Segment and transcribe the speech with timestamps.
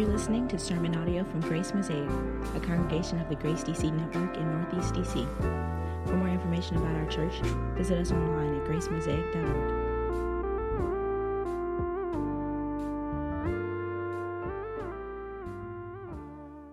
[0.00, 2.08] You're listening to sermon audio from Grace Mosaic,
[2.56, 6.06] a congregation of the Grace DC Network in Northeast DC.
[6.06, 7.34] For more information about our church,
[7.76, 9.44] visit us online at gracemosaic.org.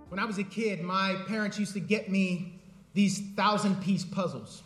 [0.07, 2.61] When I was a kid, my parents used to get me
[2.93, 4.63] these thousand piece puzzles.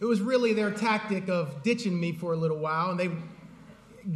[0.00, 3.10] It was really their tactic of ditching me for a little while, and they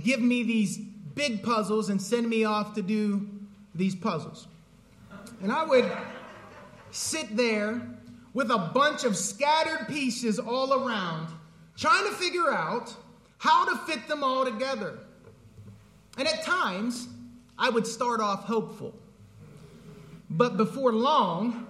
[0.03, 0.88] give me these
[1.19, 3.29] big puzzles and send me off to do
[3.75, 4.47] these puzzles.
[5.43, 5.91] And I would
[6.93, 7.83] sit there
[8.35, 11.27] with a bunch of scattered pieces all around,
[11.77, 12.95] trying to figure out
[13.39, 15.01] how to fit them all together.
[16.17, 17.09] And at times,
[17.59, 18.95] I would start off hopeful.
[20.31, 21.67] But before long,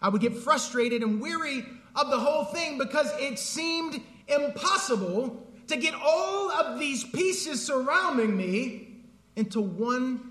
[0.00, 5.76] I would get frustrated and weary of the whole thing because it seemed impossible to
[5.76, 8.88] get all of these pieces surrounding me
[9.36, 10.30] into one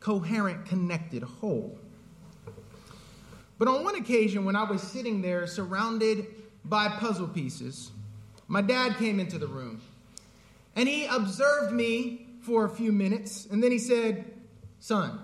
[0.00, 1.78] coherent, connected whole.
[3.58, 6.26] But on one occasion, when I was sitting there surrounded
[6.64, 7.90] by puzzle pieces,
[8.46, 9.80] my dad came into the room
[10.74, 14.32] and he observed me for a few minutes and then he said,
[14.80, 15.18] Son,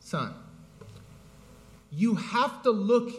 [0.00, 0.34] son,
[1.90, 3.12] you have to look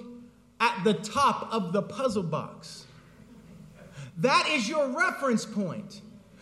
[0.60, 2.86] at the top of the puzzle box.
[4.20, 6.02] That is your reference point.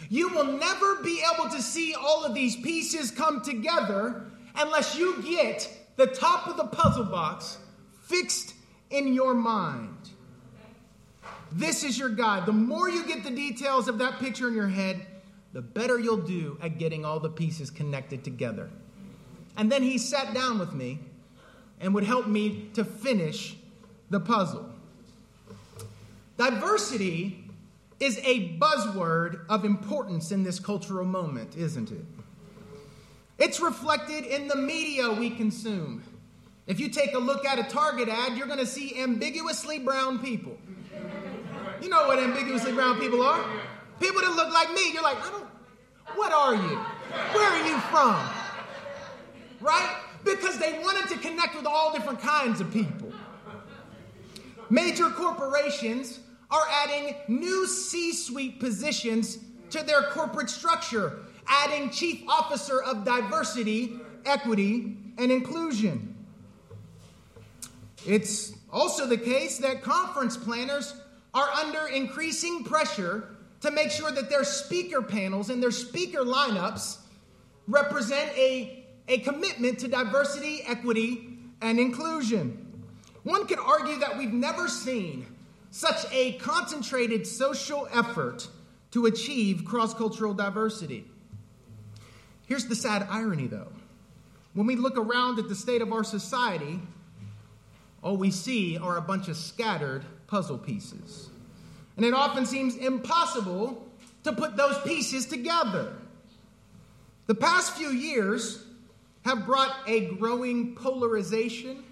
[0.10, 4.26] You will never be able to see all of these pieces come together
[4.56, 7.58] unless you get the top of the puzzle box
[8.04, 8.54] fixed
[8.90, 10.10] in your mind.
[11.52, 12.46] This is your guide.
[12.46, 15.06] The more you get the details of that picture in your head,
[15.54, 18.70] the better you'll do at getting all the pieces connected together.
[19.56, 21.00] And then he sat down with me
[21.80, 23.56] and would help me to finish
[24.10, 24.70] the puzzle.
[26.38, 27.47] Diversity
[28.00, 32.06] is a buzzword of importance in this cultural moment, isn't it?
[33.40, 36.04] It's reflected in the media we consume.
[36.66, 40.20] If you take a look at a Target ad, you're going to see ambiguously brown
[40.20, 40.58] people.
[41.82, 43.44] You know what ambiguously brown people are?
[44.00, 44.92] People that look like me.
[44.92, 45.48] You're like, I don't,
[46.16, 46.78] what are you?
[47.34, 48.20] Where are you from?
[49.62, 49.98] Right?
[50.24, 53.12] Because they wanted to connect with all different kinds of people.
[54.70, 56.20] Major corporations
[56.50, 64.00] are adding new C suite positions to their corporate structure, adding chief officer of diversity,
[64.26, 66.16] equity, and inclusion.
[68.06, 70.94] It's also the case that conference planners
[71.34, 77.00] are under increasing pressure to make sure that their speaker panels and their speaker lineups
[77.68, 82.64] represent a, a commitment to diversity, equity, and inclusion.
[83.24, 85.26] One could argue that we've never seen
[85.72, 88.48] such a concentrated social effort
[88.92, 91.06] to achieve cross cultural diversity.
[92.48, 93.72] Here's the sad irony, though.
[94.54, 96.80] When we look around at the state of our society,
[98.02, 101.30] all we see are a bunch of scattered puzzle pieces.
[101.96, 103.86] And it often seems impossible
[104.24, 105.94] to put those pieces together.
[107.28, 108.64] The past few years
[109.26, 111.84] have brought a growing polarization,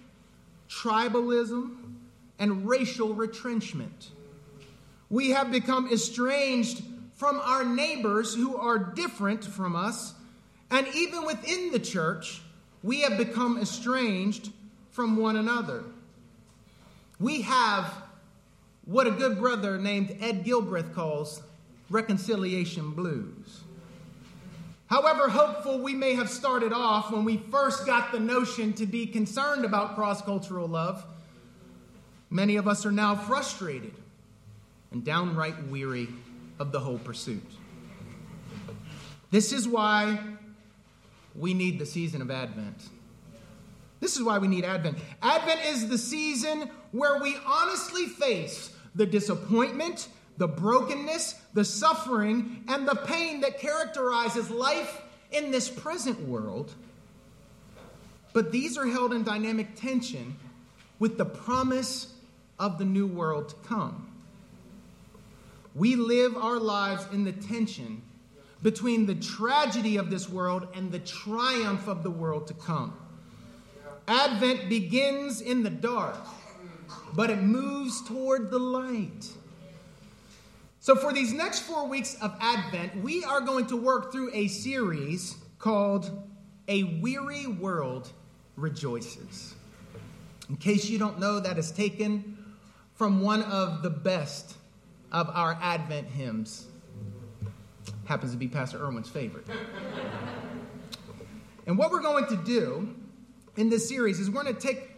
[0.70, 1.76] tribalism,
[2.40, 4.10] and racial retrenchment.
[5.10, 10.14] We have become estranged from our neighbors who are different from us,
[10.70, 12.42] and even within the church,
[12.84, 14.52] we have become estranged
[14.92, 15.84] from one another.
[17.20, 17.94] We have
[18.86, 21.42] what a good brother named Ed Gilbreath calls
[21.90, 23.62] reconciliation blues.
[24.88, 29.08] However hopeful we may have started off when we first got the notion to be
[29.08, 31.04] concerned about cross cultural love,
[32.30, 33.94] Many of us are now frustrated
[34.92, 36.08] and downright weary
[36.60, 37.46] of the whole pursuit.
[39.32, 40.20] This is why
[41.36, 42.90] we need the season of Advent.
[44.00, 44.98] This is why we need Advent.
[45.22, 50.08] Advent is the season where we honestly face the disappointment,
[50.38, 55.02] the brokenness, the suffering, and the pain that characterizes life
[55.32, 56.74] in this present world.
[58.34, 60.38] But these are held in dynamic tension
[61.00, 62.14] with the promise
[62.60, 64.12] of the new world to come.
[65.74, 68.02] We live our lives in the tension
[68.64, 72.98] between the tragedy of this world and the triumph of the world to come.
[74.08, 76.18] Advent begins in the dark,
[77.14, 79.28] but it moves toward the light.
[80.80, 84.48] So, for these next four weeks of Advent, we are going to work through a
[84.48, 86.12] series called
[86.68, 88.12] A Weary World
[88.56, 89.56] Rejoices.
[90.48, 92.35] In case you don't know, that is taken
[92.96, 94.56] from one of the best
[95.12, 96.66] of our Advent hymns.
[98.06, 99.46] Happens to be Pastor Irwin's favorite.
[101.68, 102.96] And what we're going to do
[103.58, 104.92] in this series is we're going to take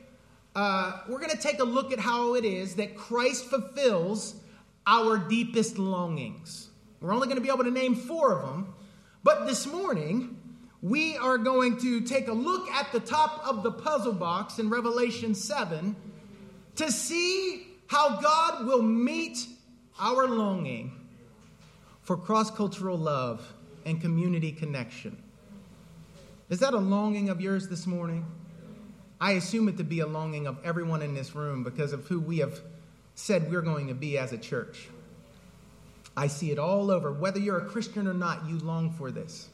[0.56, 4.36] uh, we're going to take a look at how it is that Christ fulfills
[4.88, 6.70] our deepest longings.
[7.00, 8.74] We're only going to be able to name four of them,
[9.24, 10.36] but this morning
[10.82, 14.70] we are going to take a look at the top of the puzzle box in
[14.70, 15.96] Revelation 7
[16.78, 19.46] to see how God will meet
[20.00, 20.92] our longing
[22.02, 23.54] for cross cultural love
[23.86, 25.22] and community connection.
[26.50, 28.26] Is that a longing of yours this morning?
[29.20, 32.20] I assume it to be a longing of everyone in this room because of who
[32.20, 32.62] we have
[33.16, 34.88] said we're going to be as a church.
[36.16, 37.12] I see it all over.
[37.12, 39.50] Whether you're a Christian or not, you long for this.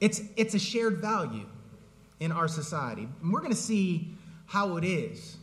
[0.00, 1.46] It's, it's a shared value
[2.20, 3.08] in our society.
[3.22, 4.14] And we're going to see
[4.46, 5.36] how it is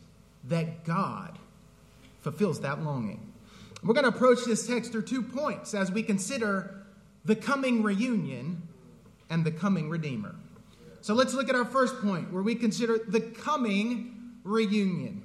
[0.44, 1.38] that God
[2.24, 3.32] fulfills that longing.
[3.84, 6.86] We're going to approach this text through two points as we consider
[7.26, 8.62] the coming reunion
[9.28, 10.34] and the coming Redeemer.
[11.02, 15.22] So let's look at our first point where we consider the coming reunion.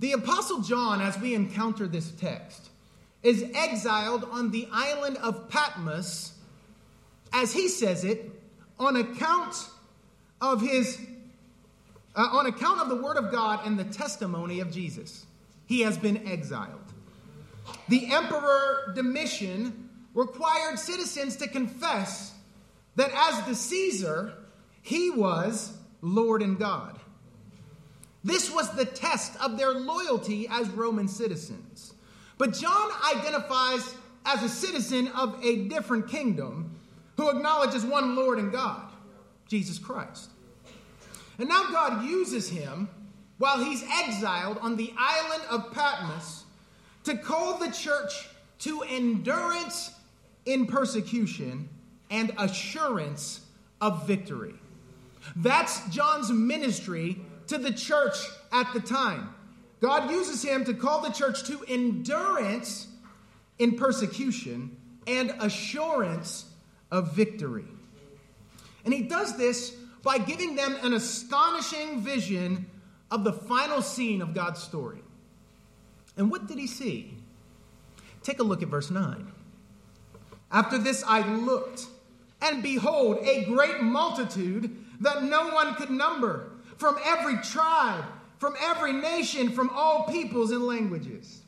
[0.00, 2.70] The Apostle John, as we encounter this text,
[3.22, 6.32] is exiled on the island of Patmos,
[7.32, 8.30] as he says it,
[8.80, 9.54] on account
[10.40, 11.00] of his
[12.16, 15.26] uh, on account of the word of God and the testimony of Jesus.
[15.66, 16.80] He has been exiled.
[17.88, 22.34] The emperor Domitian required citizens to confess
[22.94, 24.32] that as the Caesar,
[24.82, 26.98] he was Lord and God.
[28.24, 31.94] This was the test of their loyalty as Roman citizens.
[32.38, 36.72] But John identifies as a citizen of a different kingdom
[37.16, 38.90] who acknowledges one Lord and God,
[39.48, 40.30] Jesus Christ.
[41.38, 42.88] And now God uses him
[43.38, 46.44] while he's exiled on the island of Patmos
[47.04, 48.28] to call the church
[48.60, 49.92] to endurance
[50.44, 51.68] in persecution
[52.10, 53.40] and assurance
[53.80, 54.54] of victory.
[55.34, 57.18] That's John's ministry
[57.48, 58.16] to the church
[58.52, 59.34] at the time.
[59.80, 62.88] God uses him to call the church to endurance
[63.58, 66.46] in persecution and assurance
[66.90, 67.66] of victory.
[68.84, 69.70] And he does this
[70.02, 72.66] by giving them an astonishing vision
[73.10, 75.00] of the final scene of God's story.
[76.16, 77.14] And what did he see?
[78.22, 79.32] Take a look at verse 9.
[80.50, 81.86] After this, I looked
[82.42, 88.04] and behold, a great multitude that no one could number, from every tribe,
[88.38, 91.42] from every nation, from all peoples and languages.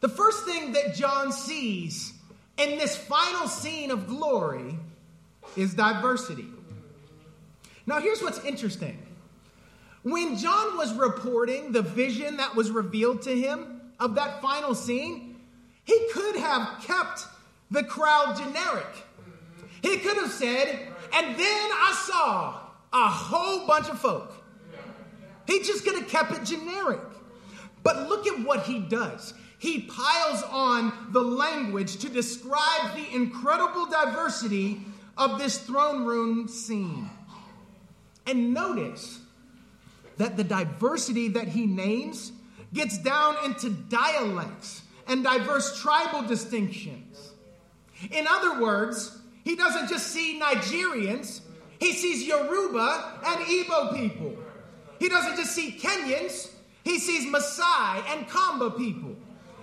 [0.00, 2.12] The first thing that John sees
[2.56, 4.76] in this final scene of glory
[5.56, 6.46] is diversity.
[7.86, 8.98] Now, here's what's interesting.
[10.02, 15.36] When John was reporting the vision that was revealed to him of that final scene,
[15.84, 17.26] he could have kept
[17.70, 18.86] the crowd generic
[19.82, 22.60] he could have said, and then I saw
[22.92, 24.32] a whole bunch of folk.
[25.46, 27.00] He just could have kept it generic.
[27.82, 29.34] But look at what he does.
[29.58, 34.80] He piles on the language to describe the incredible diversity
[35.16, 37.08] of this throne room scene.
[38.26, 39.20] And notice
[40.18, 42.32] that the diversity that he names
[42.74, 47.32] gets down into dialects and diverse tribal distinctions.
[48.10, 51.40] In other words, he doesn't just see Nigerians,
[51.80, 54.36] he sees Yoruba and Igbo people.
[54.98, 56.50] He doesn't just see Kenyans,
[56.84, 59.16] he sees Maasai and Kamba people.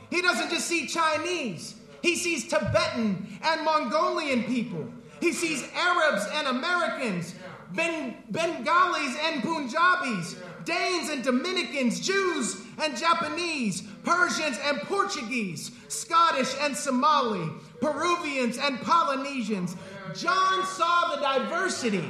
[0.09, 4.87] He doesn't just see Chinese, he sees Tibetan and Mongolian people.
[5.21, 7.35] He sees Arabs and Americans,
[7.75, 16.75] ben- Bengalis and Punjabis, Danes and Dominicans, Jews and Japanese, Persians and Portuguese, Scottish and
[16.75, 19.75] Somali, Peruvians, and Polynesians.
[20.15, 22.09] John saw the diversity,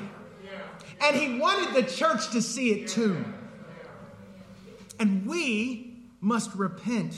[1.02, 3.24] and he wanted the church to see it too.
[5.00, 7.16] And we must repent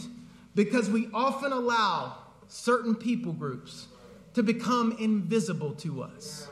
[0.55, 3.87] because we often allow certain people groups
[4.33, 6.47] to become invisible to us.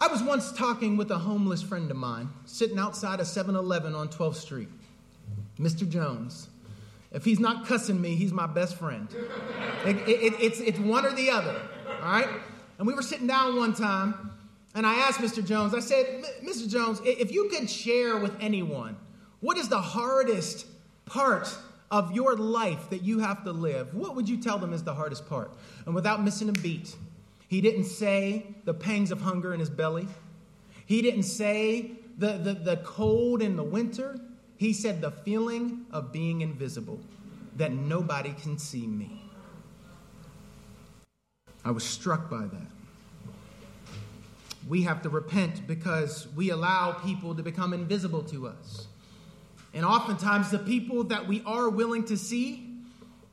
[0.00, 3.94] I was once talking with a homeless friend of mine sitting outside of 7 Eleven
[3.94, 4.68] on 12th Street,
[5.58, 5.88] Mr.
[5.88, 6.48] Jones.
[7.10, 9.08] If he's not cussing me, he's my best friend.
[9.84, 11.60] It, it, it's, it's one or the other,
[12.02, 12.28] all right?
[12.78, 14.30] And we were sitting down one time,
[14.74, 15.44] and I asked Mr.
[15.44, 16.68] Jones, I said, Mr.
[16.68, 18.96] Jones, if you could share with anyone,
[19.40, 20.66] what is the hardest
[21.06, 21.52] part
[21.90, 23.94] of your life that you have to live?
[23.94, 25.50] What would you tell them is the hardest part?
[25.86, 26.94] And without missing a beat,
[27.48, 30.06] he didn't say the pangs of hunger in his belly.
[30.86, 34.20] He didn't say the, the, the cold in the winter.
[34.56, 37.00] He said, the feeling of being invisible,
[37.56, 39.22] that nobody can see me.
[41.64, 42.66] I was struck by that.
[44.68, 48.86] we have to repent because we allow people to become invisible to us.
[49.74, 52.66] And oftentimes, the people that we are willing to see,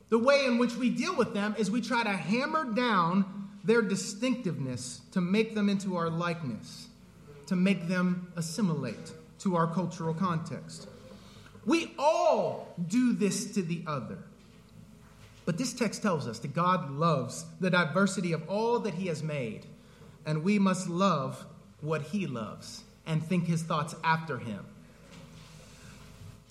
[0.08, 3.35] the way in which we deal with them is we try to hammer down
[3.66, 6.88] their distinctiveness to make them into our likeness,
[7.46, 10.88] to make them assimilate to our cultural context.
[11.64, 14.18] We all do this to the other.
[15.44, 19.22] But this text tells us that God loves the diversity of all that He has
[19.22, 19.66] made,
[20.24, 21.44] and we must love
[21.80, 24.64] what He loves and think His thoughts after Him.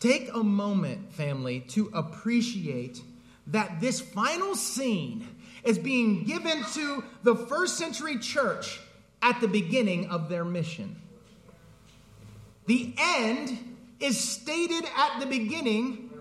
[0.02, 3.02] Take a moment, family, to appreciate
[3.48, 5.28] that this final scene
[5.66, 8.80] is being given to the first century church
[9.22, 10.96] at the beginning of their mission.
[12.68, 16.12] The end is stated at the beginning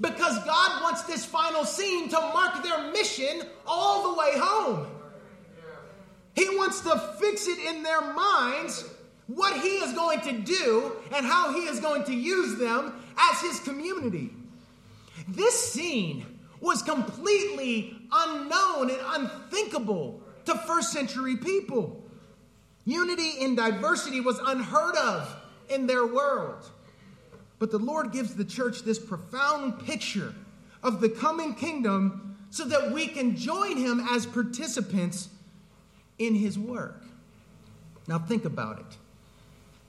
[0.00, 4.86] because God wants this final scene to mark their mission all the way home.
[6.34, 8.88] He wants to fix it in their minds
[9.26, 13.40] what He is going to do and how He is going to use them as
[13.40, 14.30] His community.
[15.28, 16.24] This scene
[16.60, 22.02] was completely unknown and unthinkable to first century people.
[22.84, 25.34] Unity in diversity was unheard of
[25.68, 26.68] in their world.
[27.58, 30.34] But the Lord gives the church this profound picture
[30.82, 35.28] of the coming kingdom so that we can join him as participants
[36.18, 37.04] in his work.
[38.08, 38.96] Now, think about it.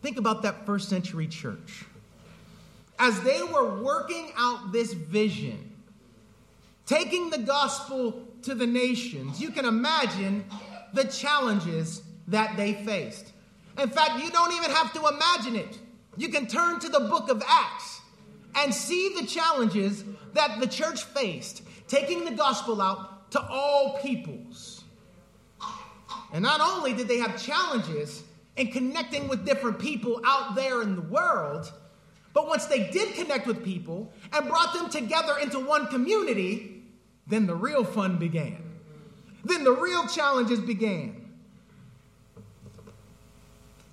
[0.02, 1.86] Think about that first century church.
[3.00, 5.71] As they were working out this vision,
[6.86, 10.46] taking the gospel to the nations, you can imagine
[10.94, 13.32] the challenges that they faced.
[13.78, 15.80] In fact, you don't even have to imagine it.
[16.18, 18.02] You can turn to the book of Acts
[18.56, 24.84] and see the challenges that the church faced, taking the gospel out to all peoples.
[26.34, 28.24] And not only did they have challenges
[28.58, 31.72] in connecting with different people out there in the world,
[32.34, 36.84] but once they did connect with people and brought them together into one community,
[37.28, 38.64] then the real fun began.
[39.44, 41.30] Then the real challenges began.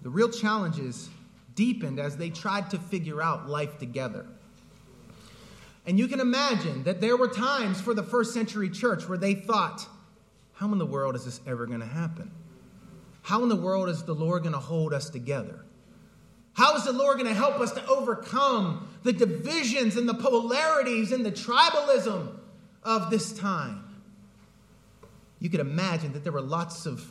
[0.03, 1.09] The real challenges
[1.55, 4.27] deepened as they tried to figure out life together.
[5.87, 9.35] And you can imagine that there were times for the first century church where they
[9.35, 9.87] thought,
[10.53, 12.31] how in the world is this ever going to happen?
[13.23, 15.65] How in the world is the Lord going to hold us together?
[16.59, 21.13] How is the Lord going to help us to overcome the divisions and the polarities
[21.13, 22.35] and the tribalism
[22.83, 23.85] of this time?
[25.39, 27.07] You could imagine that there were lots of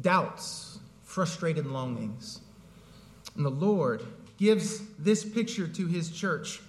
[0.00, 2.40] doubts, frustrated longings.
[3.36, 4.02] And the Lord
[4.36, 6.60] gives this picture to his church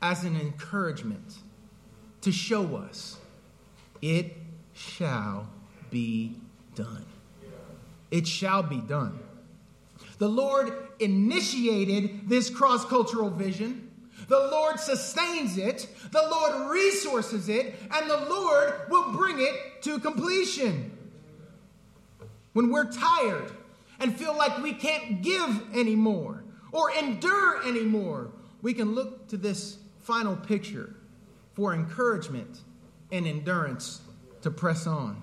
[0.00, 1.34] as an encouragement
[2.20, 3.16] to show us
[4.00, 4.36] it
[4.72, 5.48] shall
[5.90, 6.36] be
[6.76, 7.06] done.
[8.12, 9.18] It shall be done.
[10.20, 13.90] The Lord initiated this cross cultural vision.
[14.28, 15.88] The Lord sustains it.
[16.12, 17.74] The Lord resources it.
[17.90, 20.96] And the Lord will bring it to completion.
[22.52, 23.50] When we're tired,
[24.00, 28.30] and feel like we can't give anymore or endure anymore,
[28.62, 30.94] we can look to this final picture
[31.52, 32.60] for encouragement
[33.12, 34.00] and endurance
[34.40, 35.22] to press on.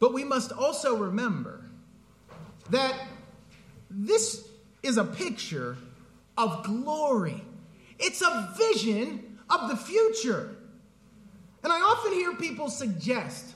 [0.00, 1.64] But we must also remember
[2.70, 2.94] that
[3.90, 4.48] this
[4.82, 5.76] is a picture
[6.38, 7.42] of glory.
[7.98, 10.56] It's a vision of the future.
[11.62, 13.54] And I often hear people suggest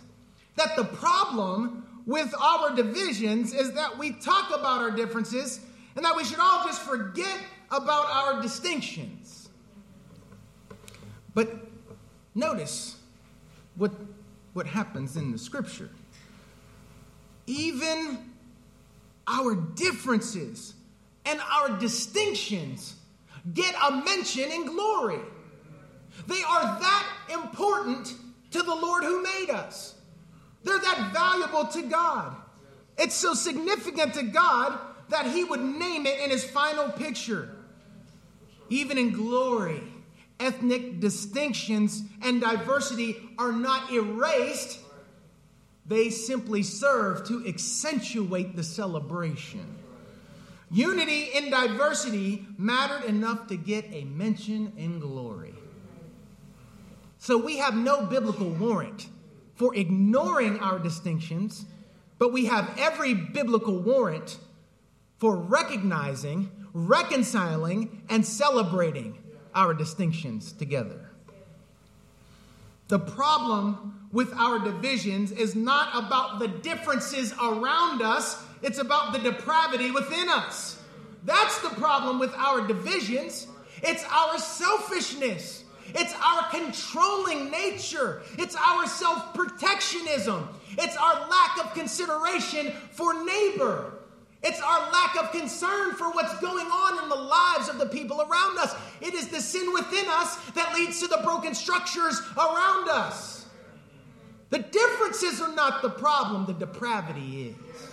[0.56, 5.60] that the problem with our divisions is that we talk about our differences
[5.96, 7.38] and that we should all just forget
[7.70, 9.48] about our distinctions.
[11.34, 11.50] But
[12.34, 12.96] notice
[13.76, 13.92] what,
[14.52, 15.90] what happens in the scripture.
[17.46, 18.33] Even
[19.26, 20.74] our differences
[21.24, 22.96] and our distinctions
[23.52, 25.20] get a mention in glory.
[26.26, 28.14] They are that important
[28.52, 29.94] to the Lord who made us.
[30.62, 32.36] They're that valuable to God.
[32.96, 34.78] It's so significant to God
[35.08, 37.56] that He would name it in His final picture.
[38.70, 39.82] Even in glory,
[40.40, 44.78] ethnic distinctions and diversity are not erased,
[45.86, 49.78] they simply serve to accentuate the celebration.
[50.70, 55.54] Unity in diversity mattered enough to get a mention in glory.
[57.18, 59.08] So we have no biblical warrant
[59.54, 61.64] for ignoring our distinctions,
[62.18, 64.38] but we have every biblical warrant
[65.18, 69.16] for recognizing, reconciling, and celebrating
[69.54, 71.13] our distinctions together.
[72.88, 79.18] The problem with our divisions is not about the differences around us, it's about the
[79.18, 80.80] depravity within us.
[81.24, 83.46] That's the problem with our divisions.
[83.82, 85.64] It's our selfishness.
[85.88, 88.22] It's our controlling nature.
[88.38, 90.48] It's our self protectionism.
[90.78, 93.93] It's our lack of consideration for neighbor.
[94.44, 98.20] It's our lack of concern for what's going on in the lives of the people
[98.20, 98.76] around us.
[99.00, 103.46] It is the sin within us that leads to the broken structures around us.
[104.50, 107.88] The differences are not the problem, the depravity is.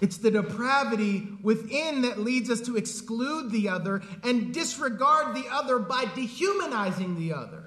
[0.00, 5.78] It's the depravity within that leads us to exclude the other and disregard the other
[5.78, 7.65] by dehumanizing the other.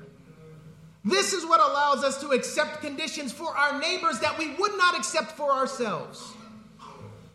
[1.05, 4.97] This is what allows us to accept conditions for our neighbors that we would not
[4.97, 6.33] accept for ourselves.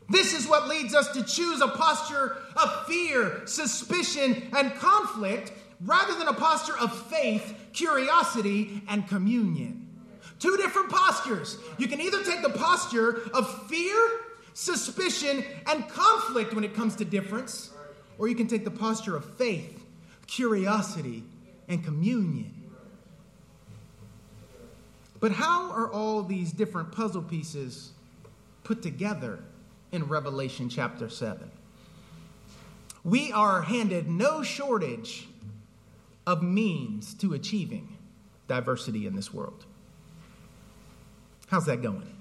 [0.09, 5.53] This is what leads us to choose a posture of fear, suspicion, and conflict
[5.85, 9.89] rather than a posture of faith, curiosity, and communion.
[10.39, 11.57] Two different postures.
[11.79, 13.97] You can either take the posture of fear,
[14.53, 17.71] suspicion, and conflict when it comes to difference,
[18.19, 19.87] or you can take the posture of faith,
[20.27, 21.25] curiosity,
[21.67, 22.64] and communion.
[25.25, 27.93] But how are all these different puzzle pieces
[28.63, 29.39] put together
[29.91, 31.51] in Revelation chapter 7?
[33.05, 35.27] We are handed no shortage
[36.27, 37.97] of means to achieving
[38.49, 39.65] diversity in this world.
[41.47, 42.15] How's that going?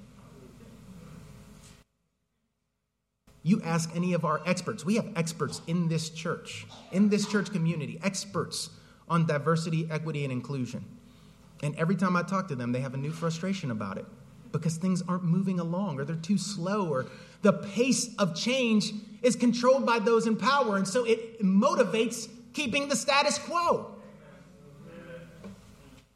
[3.44, 4.86] You ask any of our experts.
[4.86, 8.70] We have experts in this church, in this church community, experts
[9.10, 10.86] on diversity, equity, and inclusion.
[11.64, 14.06] And every time I talk to them, they have a new frustration about it
[14.52, 17.06] because things aren't moving along or they're too slow or
[17.42, 18.92] the pace of change
[19.22, 20.76] is controlled by those in power.
[20.76, 23.96] And so it motivates keeping the status quo.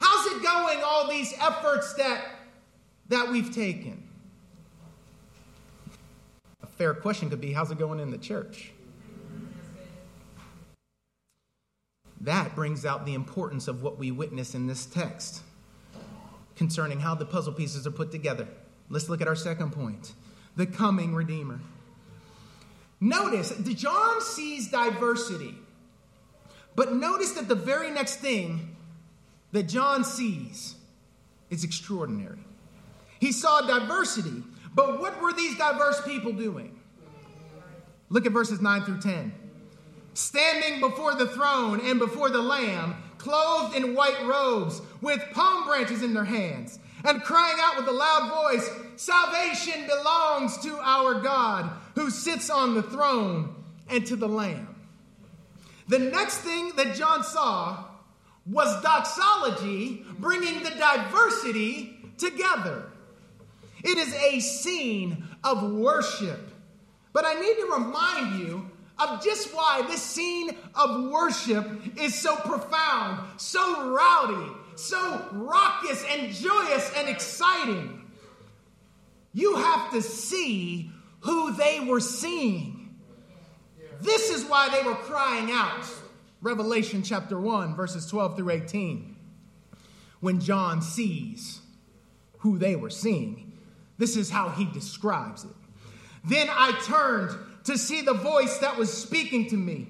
[0.02, 2.22] How's it going, all these efforts that,
[3.08, 4.04] that we've taken?
[6.62, 8.74] A fair question could be how's it going in the church?
[12.22, 15.42] That brings out the importance of what we witness in this text
[16.56, 18.48] concerning how the puzzle pieces are put together.
[18.90, 20.14] Let's look at our second point
[20.56, 21.60] the coming Redeemer.
[23.00, 25.54] Notice, John sees diversity,
[26.76, 28.76] but notice that the very next thing
[29.52, 30.76] that John sees
[31.52, 32.40] is extraordinary.
[33.20, 36.80] He saw diversity, but what were these diverse people doing?
[38.10, 39.32] Look at verses 9 through 10
[40.18, 46.02] standing before the throne and before the Lamb, clothed in white robes, with palm branches
[46.02, 51.70] in their hands, and crying out with a loud voice Salvation belongs to our God
[51.94, 53.54] who sits on the throne
[53.88, 54.76] and to the Lamb.
[55.88, 57.86] The next thing that John saw
[58.48, 62.90] was doxology bringing the diversity together.
[63.84, 66.50] It is a scene of worship.
[67.14, 71.68] But I need to remind you of just why this scene of worship
[72.00, 78.02] is so profound, so rowdy, so raucous and joyous and exciting.
[79.34, 82.96] You have to see who they were seeing.
[84.02, 85.86] This is why they were crying out.
[86.42, 89.16] Revelation chapter 1, verses 12 through 18.
[90.20, 91.62] When John sees
[92.40, 93.54] who they were seeing,
[93.98, 95.52] this is how he describes it.
[96.24, 99.88] Then I turned to see the voice that was speaking to me.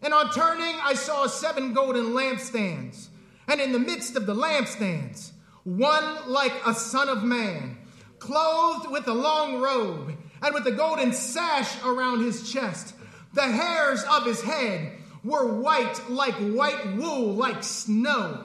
[0.00, 3.08] And on turning, I saw seven golden lampstands.
[3.46, 5.32] And in the midst of the lampstands,
[5.64, 7.76] one like a son of man,
[8.18, 12.94] clothed with a long robe and with a golden sash around his chest.
[13.34, 18.44] The hairs of his head were white like white wool, like snow.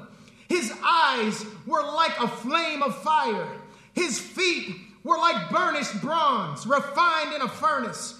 [0.50, 3.48] His eyes were like a flame of fire.
[3.94, 8.20] His feet were like burnished bronze, refined in a furnace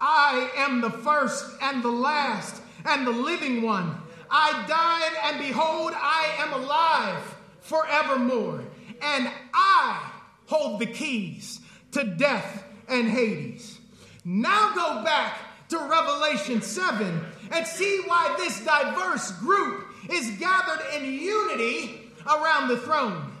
[0.00, 3.96] I am the first and the last and the living one.
[4.30, 8.64] I died, and behold, I am alive forevermore.
[9.02, 10.10] And I
[10.46, 11.60] hold the keys
[11.92, 13.78] to death and Hades.
[14.24, 15.38] Now go back
[15.70, 17.20] to Revelation 7
[17.52, 23.32] and see why this diverse group is gathered in unity around the throne.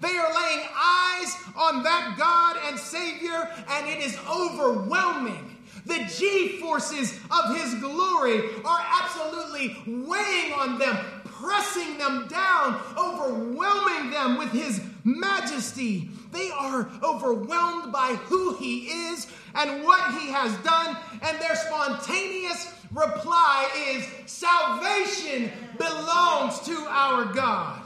[0.00, 5.49] They are laying eyes on that God and Savior, and it is overwhelming.
[5.90, 14.12] The G forces of His glory are absolutely weighing on them, pressing them down, overwhelming
[14.12, 16.08] them with His majesty.
[16.30, 19.26] They are overwhelmed by who He is
[19.56, 27.82] and what He has done, and their spontaneous reply is salvation belongs to our God.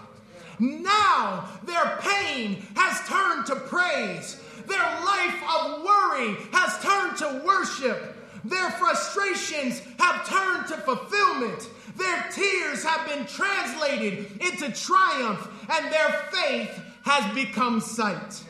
[0.59, 4.44] Now their pain has turned to praise.
[4.67, 8.17] Their life of worry has turned to worship.
[8.45, 11.69] Their frustrations have turned to fulfillment.
[11.97, 18.43] Their tears have been translated into triumph, and their faith has become sight.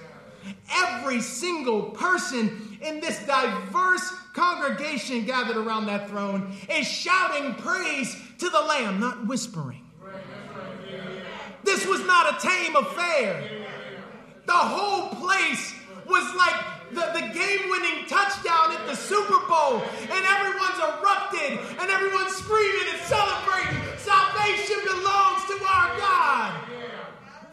[0.74, 8.50] Every single person in this diverse congregation gathered around that throne is shouting praise to
[8.50, 9.80] the Lamb, not whispering.
[11.62, 13.66] This was not a tame affair.
[14.46, 15.74] The whole place
[16.06, 16.54] was like
[16.90, 22.88] the, the game winning touchdown at the Super Bowl, and everyone's erupted and everyone's screaming
[22.92, 23.80] and celebrating.
[23.98, 26.68] Salvation belongs to our God.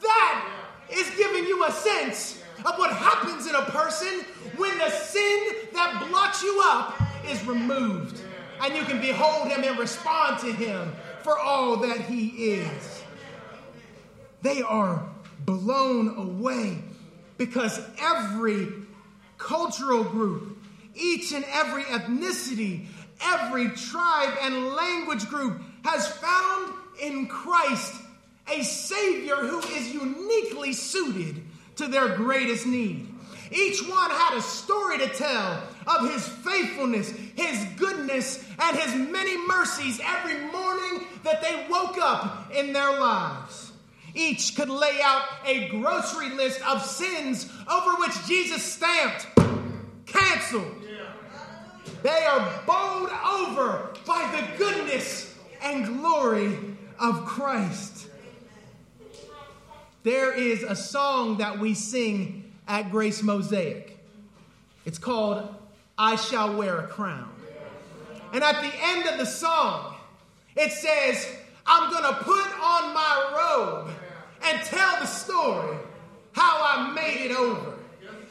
[0.01, 0.49] That
[0.91, 4.25] is giving you a sense of what happens in a person
[4.57, 8.21] when the sin that blocks you up is removed.
[8.61, 10.91] And you can behold him and respond to him
[11.23, 13.01] for all that he is.
[14.43, 15.07] They are
[15.45, 16.83] blown away
[17.41, 18.67] because every
[19.39, 20.60] cultural group,
[20.93, 22.86] each and every ethnicity,
[23.19, 27.95] every tribe and language group has found in Christ
[28.47, 31.41] a Savior who is uniquely suited
[31.77, 33.08] to their greatest need.
[33.51, 39.36] Each one had a story to tell of his faithfulness, his goodness, and his many
[39.47, 43.70] mercies every morning that they woke up in their lives.
[44.13, 49.28] Each could lay out a grocery list of sins over which Jesus stamped,
[50.06, 50.76] canceled.
[52.04, 56.58] They are bowled over by the goodness and glory
[57.00, 58.08] of Christ.
[60.04, 64.00] There is a song that we sing at Grace Mosaic.
[64.84, 65.54] It's called
[65.97, 67.32] I Shall Wear a Crown.
[68.34, 69.95] And at the end of the song,
[70.56, 71.28] it says,
[71.67, 73.91] I'm going to put on my robe
[74.43, 75.77] and tell the story
[76.34, 77.73] how I made it over.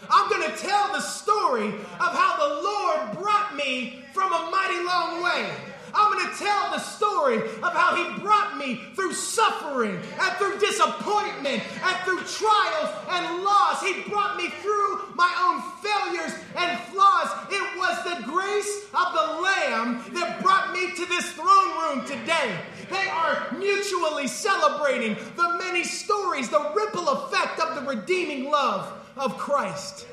[0.09, 4.85] I'm going to tell the story of how the Lord brought me from a mighty
[4.85, 5.51] long way.
[5.95, 10.59] I'm going to tell the story of how he brought me through suffering and through
[10.59, 13.83] disappointment and through trials and loss.
[13.83, 17.29] He brought me through my own failures and flaws.
[17.51, 22.59] It was the grace of the Lamb that brought me to this throne room today.
[22.91, 29.39] They are mutually celebrating the many stories, the ripple effect of the redeeming love of
[29.39, 30.07] Christ.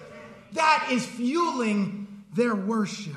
[0.53, 3.16] That is fueling their worship.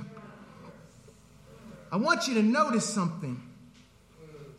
[1.93, 3.43] I want you to notice something.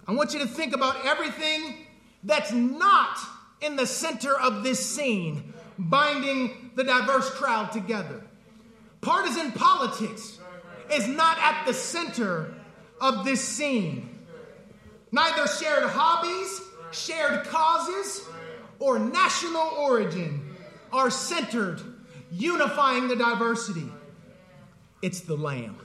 [0.07, 1.75] I want you to think about everything
[2.23, 3.17] that's not
[3.61, 8.21] in the center of this scene, binding the diverse crowd together.
[9.01, 10.39] Partisan politics
[10.91, 12.53] is not at the center
[12.99, 14.09] of this scene.
[15.11, 18.27] Neither shared hobbies, shared causes,
[18.79, 20.55] or national origin
[20.91, 21.81] are centered,
[22.31, 23.89] unifying the diversity.
[25.01, 25.80] It's the Lamb.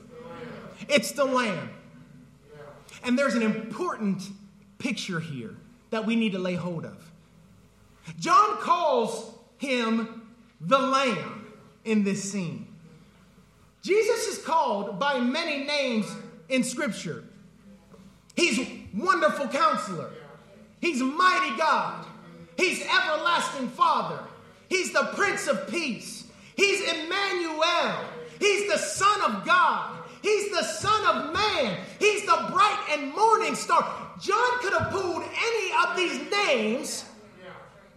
[0.88, 1.70] It's the Lamb.
[3.02, 4.22] And there's an important
[4.78, 5.56] picture here
[5.90, 7.10] that we need to lay hold of.
[8.18, 10.28] John calls him
[10.60, 11.46] the Lamb
[11.84, 12.66] in this scene.
[13.82, 16.06] Jesus is called by many names
[16.48, 17.24] in Scripture.
[18.34, 20.10] He's wonderful counselor.
[20.80, 22.04] He's mighty God.
[22.56, 24.20] He's everlasting Father.
[24.68, 26.26] He's the Prince of Peace.
[26.56, 28.04] He's Emmanuel.
[28.40, 29.98] He's the Son of God.
[30.26, 31.78] He's the Son of Man.
[32.00, 34.10] He's the bright and morning star.
[34.20, 37.04] John could have pulled any of these names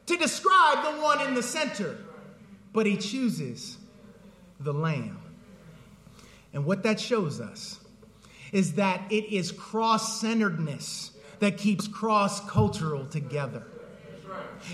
[0.05, 1.97] to describe the one in the center,
[2.71, 3.77] but he chooses
[4.59, 5.19] the Lamb.
[6.53, 7.79] And what that shows us
[8.51, 13.63] is that it is cross centeredness that keeps cross cultural together.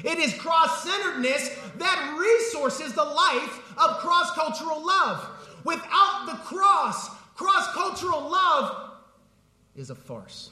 [0.04, 5.30] It is cross centeredness that resources the life of cross cultural love.
[5.64, 8.92] Without the cross, cross cultural love
[9.76, 10.52] is a farce.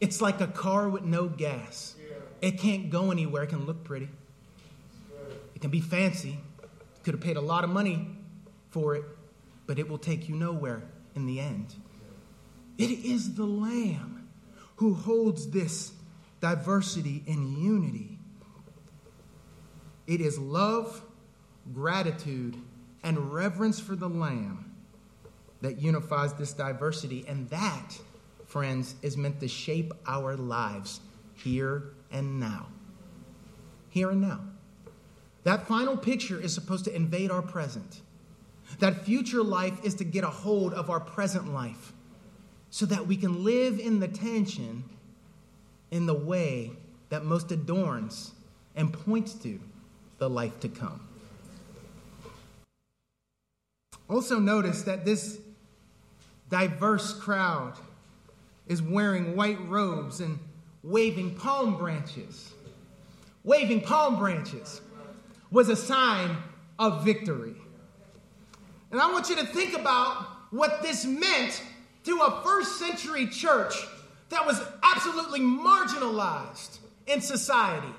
[0.00, 1.94] It's like a car with no gas.
[2.40, 3.42] It can't go anywhere.
[3.42, 4.08] It can look pretty,
[5.54, 6.38] it can be fancy.
[7.02, 8.08] Could have paid a lot of money
[8.70, 9.04] for it,
[9.66, 10.82] but it will take you nowhere
[11.14, 11.74] in the end.
[12.76, 14.28] It is the Lamb
[14.76, 15.92] who holds this
[16.40, 18.18] diversity and unity.
[20.06, 21.02] It is love,
[21.72, 22.56] gratitude,
[23.02, 24.72] and reverence for the Lamb
[25.60, 27.24] that unifies this diversity.
[27.28, 27.98] And that,
[28.46, 31.00] friends, is meant to shape our lives
[31.34, 32.66] here and now.
[33.90, 34.40] Here and now.
[35.44, 38.00] That final picture is supposed to invade our present.
[38.78, 41.92] That future life is to get a hold of our present life
[42.70, 44.84] so that we can live in the tension
[45.90, 46.72] in the way
[47.08, 48.32] that most adorns
[48.76, 49.58] and points to
[50.18, 51.09] the life to come.
[54.10, 55.38] Also, notice that this
[56.48, 57.74] diverse crowd
[58.66, 60.36] is wearing white robes and
[60.82, 62.52] waving palm branches.
[63.44, 64.80] Waving palm branches
[65.52, 66.36] was a sign
[66.78, 67.54] of victory.
[68.90, 71.62] And I want you to think about what this meant
[72.04, 73.74] to a first century church
[74.30, 77.94] that was absolutely marginalized in society.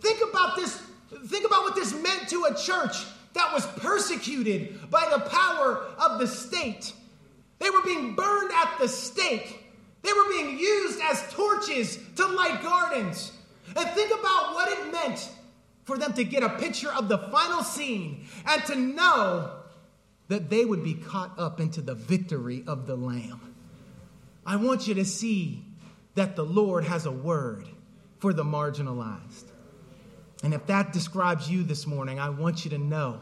[0.00, 0.80] Think about this,
[1.26, 3.04] think about what this meant to a church
[3.36, 6.92] that was persecuted by the power of the state.
[7.58, 9.62] They were being burned at the stake.
[10.02, 13.32] They were being used as torches to light gardens.
[13.74, 15.30] And think about what it meant
[15.84, 19.52] for them to get a picture of the final scene and to know
[20.28, 23.54] that they would be caught up into the victory of the Lamb.
[24.44, 25.64] I want you to see
[26.14, 27.66] that the Lord has a word
[28.18, 29.44] for the marginalized.
[30.42, 33.20] And if that describes you this morning, I want you to know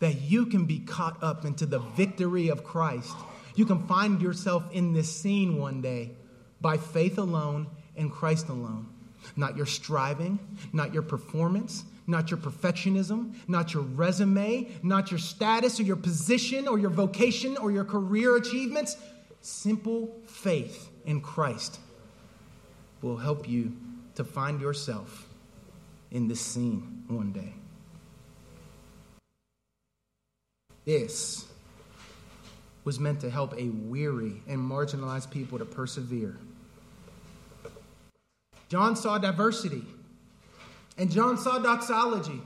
[0.00, 3.14] that you can be caught up into the victory of Christ.
[3.54, 6.10] You can find yourself in this scene one day
[6.60, 8.88] by faith alone and Christ alone.
[9.36, 10.38] Not your striving,
[10.72, 16.68] not your performance, not your perfectionism, not your resume, not your status or your position
[16.68, 18.96] or your vocation or your career achievements.
[19.40, 21.78] Simple faith in Christ
[23.00, 23.72] will help you
[24.16, 25.28] to find yourself
[26.10, 27.54] in this scene one day.
[30.84, 31.46] This
[32.84, 36.36] was meant to help a weary and marginalized people to persevere.
[38.68, 39.84] John saw diversity,
[40.98, 42.40] and John saw doxology.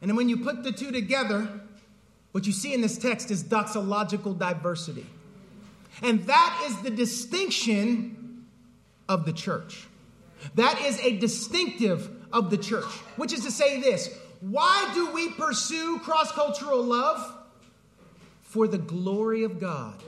[0.00, 1.48] And when you put the two together,
[2.32, 5.06] what you see in this text is doxological diversity.
[6.02, 8.46] And that is the distinction
[9.08, 9.86] of the church.
[10.54, 15.30] That is a distinctive of the church, which is to say this why do we
[15.30, 17.39] pursue cross cultural love?
[18.50, 20.02] For the glory of God.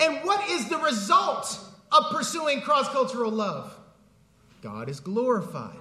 [0.00, 1.60] And what is the result
[1.92, 3.76] of pursuing cross cultural love?
[4.62, 5.76] God is glorified.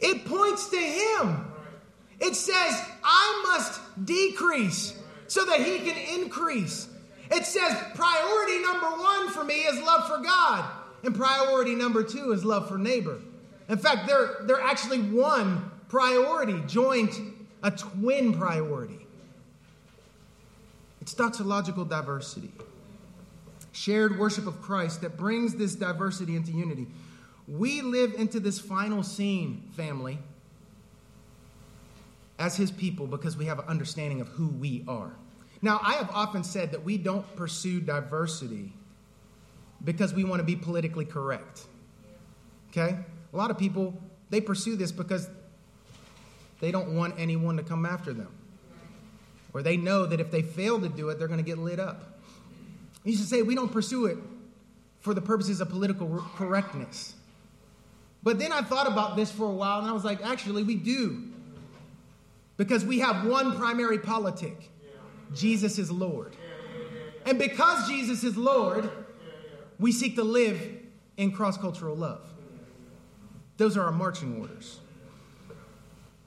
[0.00, 1.44] It points to Him.
[2.18, 6.88] It says, I must decrease so that He can increase.
[7.30, 10.68] It says, priority number one for me is love for God,
[11.04, 13.20] and priority number two is love for neighbor.
[13.68, 17.14] In fact, they're, they're actually one priority, joint,
[17.62, 18.97] a twin priority.
[21.08, 22.52] It's doxological diversity,
[23.72, 26.86] shared worship of Christ that brings this diversity into unity.
[27.46, 30.18] We live into this final scene, family,
[32.38, 35.12] as his people because we have an understanding of who we are.
[35.62, 38.74] Now, I have often said that we don't pursue diversity
[39.82, 41.62] because we want to be politically correct.
[42.70, 42.98] Okay?
[43.32, 45.26] A lot of people, they pursue this because
[46.60, 48.28] they don't want anyone to come after them.
[49.52, 51.80] Or they know that if they fail to do it, they're going to get lit
[51.80, 52.20] up.
[53.04, 54.18] You should say we don't pursue it
[55.00, 57.14] for the purposes of political correctness.
[58.22, 60.74] But then I thought about this for a while and I was like, actually, we
[60.74, 61.24] do.
[62.56, 64.70] Because we have one primary politic
[65.34, 66.34] Jesus is Lord.
[67.26, 68.90] And because Jesus is Lord,
[69.78, 70.60] we seek to live
[71.18, 72.22] in cross cultural love.
[73.58, 74.78] Those are our marching orders.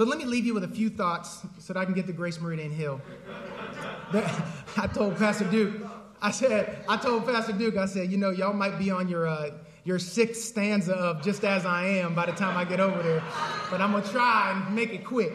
[0.01, 2.11] But let me leave you with a few thoughts so that I can get to
[2.11, 2.99] Grace Meridian Hill.
[4.75, 5.75] I told Pastor Duke,
[6.19, 9.27] I said, I told Pastor Duke, I said, you know, y'all might be on your
[9.27, 9.51] uh,
[9.83, 13.21] your sixth stanza of just as I am by the time I get over there,
[13.69, 15.33] but I'm gonna try and make it quick.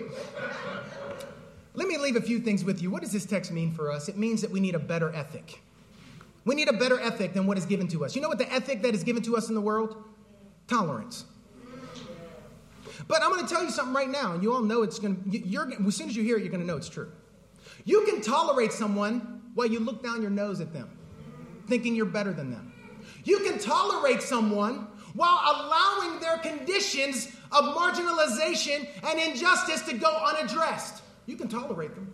[1.75, 2.91] Let me leave a few things with you.
[2.91, 4.09] What does this text mean for us?
[4.09, 5.61] It means that we need a better ethic.
[6.45, 8.17] We need a better ethic than what is given to us.
[8.17, 9.97] You know what the ethic that is given to us in the world?
[10.67, 11.25] Tolerance.
[13.09, 15.23] But I'm going to tell you something right now, and you all know it's going
[15.31, 17.11] to, you're, as soon as you hear it, you're going to know it's true.
[17.85, 20.91] You can tolerate someone while you look down your nose at them,
[21.69, 22.73] thinking you're better than them.
[23.25, 31.03] You can tolerate someone while allowing their conditions of marginalization and injustice to go unaddressed.
[31.27, 32.13] You can tolerate them.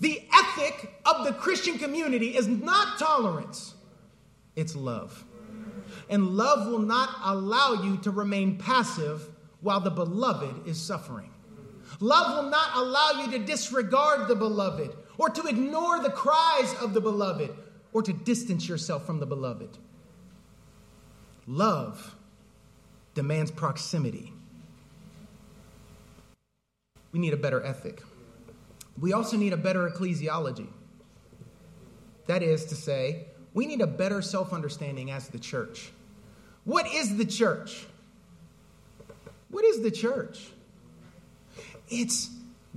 [0.00, 3.74] The ethic of the Christian community is not tolerance,
[4.56, 5.24] it's love.
[6.08, 9.28] And love will not allow you to remain passive
[9.62, 11.30] while the beloved is suffering.
[12.00, 16.94] Love will not allow you to disregard the beloved or to ignore the cries of
[16.94, 17.50] the beloved
[17.92, 19.78] or to distance yourself from the beloved.
[21.46, 22.14] Love
[23.14, 24.32] demands proximity.
[27.12, 28.02] We need a better ethic.
[28.98, 30.68] We also need a better ecclesiology.
[32.26, 35.90] That is to say, we need a better self understanding as the church.
[36.64, 37.86] What is the church?
[39.52, 40.48] What is the church?
[41.88, 42.30] It's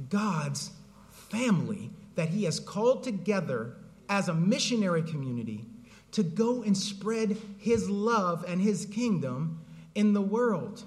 [0.10, 0.72] God's
[1.10, 3.78] family that He has called together
[4.10, 5.66] as a missionary community
[6.12, 9.62] to go and spread His love and His kingdom
[9.96, 10.84] in the world.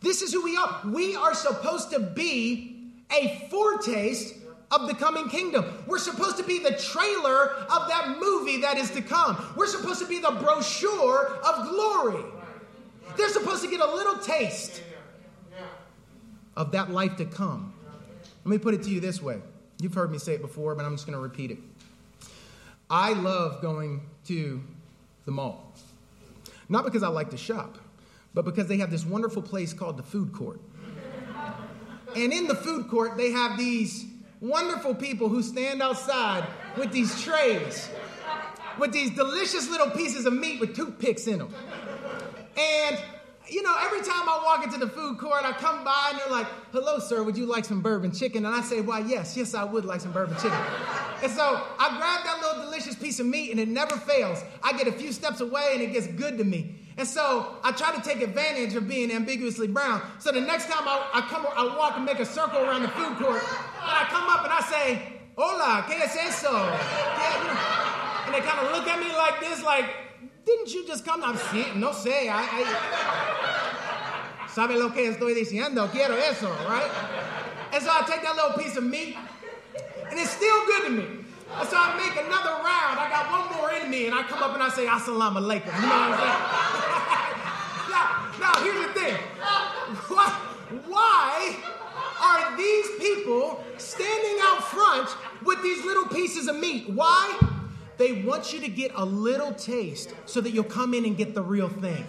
[0.00, 0.80] This is who we are.
[0.86, 4.34] We are supposed to be a foretaste
[4.70, 5.84] of the coming kingdom.
[5.86, 9.52] We're supposed to be the trailer of that movie that is to come.
[9.54, 12.24] We're supposed to be the brochure of glory.
[13.18, 14.80] They're supposed to get a little taste
[16.56, 17.72] of that life to come.
[18.44, 19.40] Let me put it to you this way.
[19.80, 21.58] You've heard me say it before, but I'm just going to repeat it.
[22.88, 24.62] I love going to
[25.24, 25.72] the mall.
[26.68, 27.78] Not because I like to shop,
[28.34, 30.60] but because they have this wonderful place called the food court.
[32.16, 34.06] And in the food court, they have these
[34.40, 37.90] wonderful people who stand outside with these trays,
[38.78, 41.54] with these delicious little pieces of meat with toothpicks in them.
[42.56, 42.98] And
[43.54, 46.28] you know, every time I walk into the food court, I come by and they're
[46.28, 48.44] like, hello, sir, would you like some bourbon chicken?
[48.44, 50.58] And I say, why, yes, yes, I would like some bourbon chicken.
[51.22, 54.42] and so I grab that little delicious piece of meat and it never fails.
[54.64, 56.74] I get a few steps away and it gets good to me.
[56.96, 60.02] And so I try to take advantage of being ambiguously brown.
[60.18, 62.88] So the next time I, I come, I walk and make a circle around the
[62.88, 63.48] food court, and
[63.84, 65.02] I come up and I say,
[65.36, 66.56] hola, ¿qué es eso?
[68.26, 70.03] And they kind of look at me like this, like,
[70.44, 71.22] didn't you just come?
[71.22, 71.36] I'm
[71.80, 72.28] no sé.
[72.28, 72.64] I, I,
[74.48, 75.90] ¿Sabe lo que estoy diciendo?
[75.90, 76.90] Quiero eso, right?
[77.72, 79.16] And so I take that little piece of meat,
[80.10, 81.24] and it's still good to me.
[81.58, 82.98] And so I make another round.
[82.98, 85.74] I got one more in me, and I come up and I say, Assalamu alaikum.
[85.74, 86.40] You know what I'm saying?
[87.90, 89.16] now, now, here's the thing.
[90.08, 90.28] Why,
[90.86, 91.56] why
[92.22, 95.08] are these people standing out front
[95.42, 96.88] with these little pieces of meat?
[96.90, 97.53] Why?
[97.96, 101.34] They want you to get a little taste so that you'll come in and get
[101.34, 102.06] the real thing.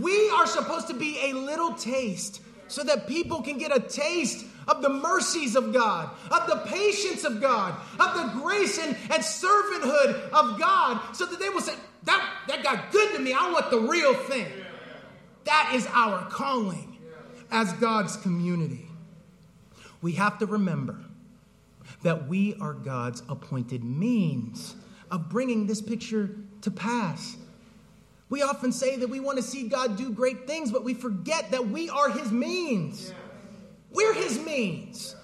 [0.00, 4.44] We are supposed to be a little taste so that people can get a taste
[4.66, 9.22] of the mercies of God, of the patience of God, of the grace and, and
[9.22, 11.74] servanthood of God, so that they will say,
[12.04, 13.32] that, that got good to me.
[13.32, 14.46] I want the real thing.
[15.44, 16.98] That is our calling
[17.50, 18.86] as God's community.
[20.02, 21.00] We have to remember
[22.02, 24.76] that we are God's appointed means
[25.10, 26.30] of bringing this picture
[26.62, 27.36] to pass.
[28.28, 31.50] We often say that we want to see God do great things, but we forget
[31.50, 33.12] that we are His means.
[33.90, 35.16] We're His means.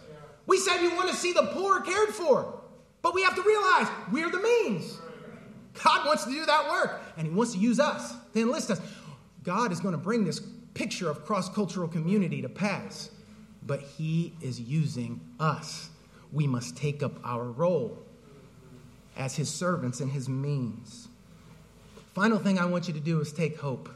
[0.46, 2.60] We say we want to see the poor cared for,
[3.02, 4.98] but we have to realize we're the means.
[5.82, 8.80] God wants to do that work, and He wants to use us to enlist us.
[9.42, 10.40] God is going to bring this
[10.72, 13.10] picture of cross cultural community to pass,
[13.62, 15.90] but He is using us.
[16.34, 18.02] We must take up our role
[19.16, 21.08] as His servants and His means.
[22.12, 23.88] Final thing I want you to do is take hope.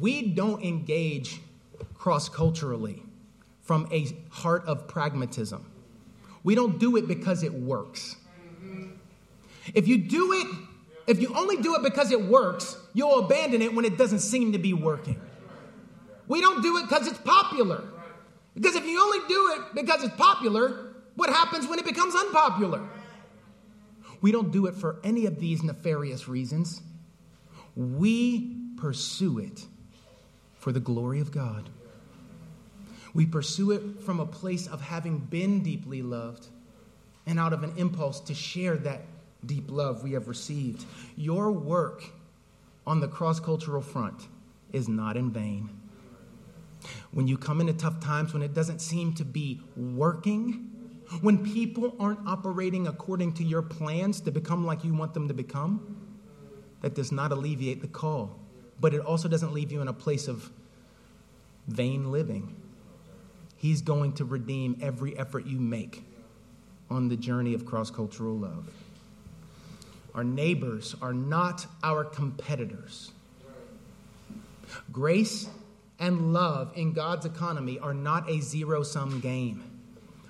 [0.00, 1.40] We don't engage
[1.94, 3.02] cross culturally
[3.62, 5.64] from a heart of pragmatism.
[6.44, 8.16] We don't do it because it works.
[9.74, 10.46] If you do it,
[11.08, 14.52] if you only do it because it works, you'll abandon it when it doesn't seem
[14.52, 15.20] to be working.
[16.28, 17.82] We don't do it because it's popular.
[18.54, 22.88] Because if you only do it because it's popular, what happens when it becomes unpopular?
[24.20, 26.82] We don't do it for any of these nefarious reasons.
[27.76, 29.64] We pursue it
[30.56, 31.68] for the glory of God.
[33.14, 36.48] We pursue it from a place of having been deeply loved
[37.26, 39.02] and out of an impulse to share that
[39.44, 40.84] deep love we have received.
[41.16, 42.04] Your work
[42.86, 44.26] on the cross cultural front
[44.72, 45.70] is not in vain.
[47.10, 50.70] When you come into tough times, when it doesn't seem to be working,
[51.20, 55.34] when people aren't operating according to your plans to become like you want them to
[55.34, 55.96] become,
[56.82, 58.38] that does not alleviate the call.
[58.80, 60.50] But it also doesn't leave you in a place of
[61.66, 62.54] vain living.
[63.56, 66.04] He's going to redeem every effort you make
[66.90, 68.68] on the journey of cross cultural love.
[70.14, 73.10] Our neighbors are not our competitors.
[74.92, 75.48] Grace
[75.98, 79.62] and love in God's economy are not a zero sum game.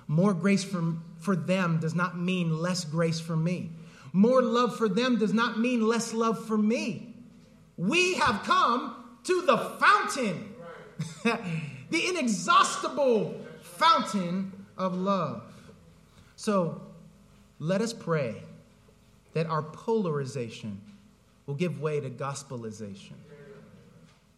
[0.07, 3.71] More grace for, for them does not mean less grace for me.
[4.11, 7.13] More love for them does not mean less love for me.
[7.77, 10.55] We have come to the fountain
[11.23, 15.43] the inexhaustible fountain of love.
[16.35, 16.81] So
[17.59, 18.43] let us pray
[19.33, 20.81] that our polarization
[21.45, 23.13] will give way to gospelization.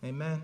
[0.04, 0.44] Amen.